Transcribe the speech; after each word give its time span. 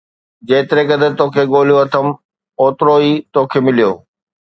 جيتري 0.47 0.83
قدر 0.91 1.11
توکي 1.19 1.43
ڳولهيو 1.53 1.81
اٿم، 1.83 2.07
اوترو 2.61 2.95
ئي 3.03 3.11
توکي 3.33 3.59
مليو 3.65 3.91